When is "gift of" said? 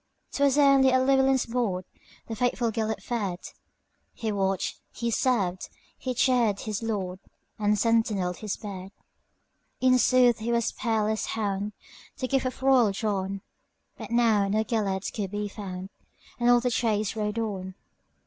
12.27-12.63